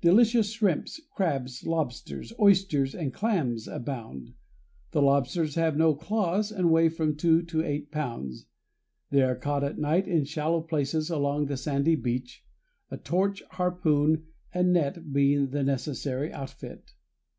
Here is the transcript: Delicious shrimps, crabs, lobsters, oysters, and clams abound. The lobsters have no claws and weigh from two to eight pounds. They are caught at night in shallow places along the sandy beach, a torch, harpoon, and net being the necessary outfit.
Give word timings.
Delicious 0.00 0.50
shrimps, 0.52 0.98
crabs, 1.14 1.66
lobsters, 1.66 2.32
oysters, 2.40 2.94
and 2.94 3.12
clams 3.12 3.68
abound. 3.68 4.32
The 4.92 5.02
lobsters 5.02 5.56
have 5.56 5.76
no 5.76 5.94
claws 5.94 6.50
and 6.50 6.70
weigh 6.70 6.88
from 6.88 7.16
two 7.16 7.42
to 7.42 7.62
eight 7.62 7.90
pounds. 7.90 8.46
They 9.10 9.20
are 9.20 9.36
caught 9.36 9.62
at 9.62 9.76
night 9.78 10.08
in 10.08 10.24
shallow 10.24 10.62
places 10.62 11.10
along 11.10 11.48
the 11.48 11.58
sandy 11.58 11.96
beach, 11.96 12.46
a 12.90 12.96
torch, 12.96 13.42
harpoon, 13.50 14.24
and 14.54 14.72
net 14.72 15.12
being 15.12 15.50
the 15.50 15.62
necessary 15.64 16.32
outfit. 16.32 16.94